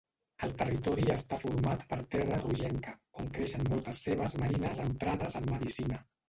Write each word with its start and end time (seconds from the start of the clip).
El 0.45 0.53
territori 0.59 1.03
està 1.15 1.37
format 1.43 1.83
per 1.91 1.99
terra 2.15 2.39
rogenca, 2.45 2.95
on 3.25 3.29
creixen 3.37 3.69
moltes 3.75 4.01
cebes 4.07 4.35
marines 4.45 4.83
emprades 4.87 5.39
en 5.43 5.49
medicina. 5.53 6.03